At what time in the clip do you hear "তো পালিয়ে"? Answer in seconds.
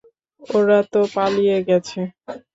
0.91-1.57